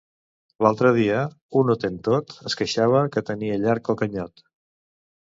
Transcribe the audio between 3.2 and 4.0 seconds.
tenia llarg el